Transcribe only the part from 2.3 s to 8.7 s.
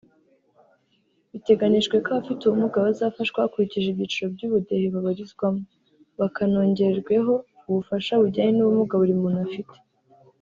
ubumuga bazafashwa hakurikijwe ibyiciro by’ubudehe babarizwamo bakanongererweho ubufasha bujyanye